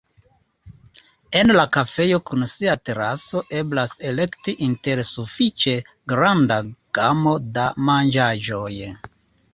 En 1.41 1.51
la 1.57 1.65
kafejo 1.75 2.17
kun 2.29 2.45
sia 2.53 2.73
teraso 2.89 3.43
eblas 3.59 3.93
elekti 4.13 4.55
inter 4.69 5.05
sufiĉe 5.11 5.77
granda 6.15 6.61
gamo 7.01 7.39
da 7.59 7.71
manĝaĵoj. 7.91 8.75